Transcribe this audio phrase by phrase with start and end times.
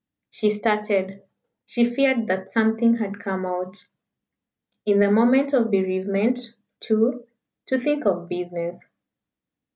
[0.31, 1.21] She started.
[1.67, 3.85] She feared that something had come out.
[4.83, 7.27] "In the moment of bereavement, too,
[7.67, 8.83] to think of business."